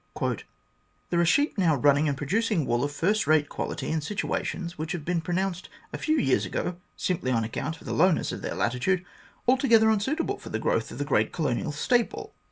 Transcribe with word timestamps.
"There 1.11 1.19
are 1.21 1.25
sheep 1.25 1.59
now 1.59 1.75
running 1.75 2.07
and 2.07 2.17
producing 2.17 2.65
wool 2.65 2.83
of 2.83 2.91
first 2.91 3.27
rate 3.27 3.49
quality 3.49 3.89
in 3.91 4.01
situations 4.01 4.75
which 4.75 4.93
would 4.93 5.01
have 5.01 5.05
been 5.05 5.21
pronounced 5.21 5.69
a 5.93 5.99
few 5.99 6.17
years 6.17 6.43
ago, 6.43 6.77
simply 6.97 7.29
on 7.29 7.43
account 7.43 7.79
of 7.79 7.85
the 7.85 7.93
lowness 7.93 8.31
of 8.31 8.41
the 8.41 8.55
latitude, 8.55 9.05
altogether 9.47 9.91
unsuitable 9.91 10.39
for 10.39 10.49
the 10.49 10.57
growth 10.57 10.89
of 10.89 10.97
the 10.97 11.05
great 11.05 11.31
colonial 11.31 11.71
staple. 11.71 12.33